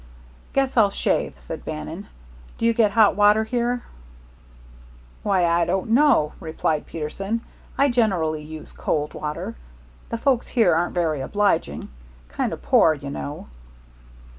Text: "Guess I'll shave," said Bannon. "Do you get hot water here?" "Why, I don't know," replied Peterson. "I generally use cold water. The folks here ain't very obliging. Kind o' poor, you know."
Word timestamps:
"Guess 0.53 0.77
I'll 0.77 0.89
shave," 0.89 1.39
said 1.39 1.63
Bannon. 1.63 2.07
"Do 2.57 2.65
you 2.65 2.73
get 2.73 2.89
hot 2.89 3.15
water 3.15 3.43
here?" 3.43 3.83
"Why, 5.21 5.45
I 5.45 5.63
don't 5.63 5.91
know," 5.91 6.33
replied 6.39 6.87
Peterson. 6.87 7.41
"I 7.77 7.87
generally 7.91 8.41
use 8.41 8.71
cold 8.71 9.13
water. 9.13 9.53
The 10.09 10.17
folks 10.17 10.47
here 10.47 10.73
ain't 10.73 10.93
very 10.95 11.21
obliging. 11.21 11.89
Kind 12.29 12.51
o' 12.51 12.57
poor, 12.57 12.95
you 12.95 13.11
know." 13.11 13.45